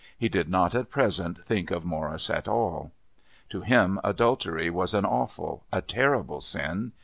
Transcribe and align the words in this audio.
He 0.17 0.29
did 0.29 0.49
not 0.49 0.73
at 0.73 0.89
present 0.89 1.45
think 1.45 1.69
of 1.69 1.85
Morris 1.85 2.31
at 2.31 2.47
all. 2.47 2.91
To 3.49 3.61
him 3.61 3.99
adultery 4.03 4.67
was 4.71 4.95
an 4.95 5.05
awful, 5.05 5.63
a 5.71 5.83
terrible 5.83 6.41
sin. 6.41 6.93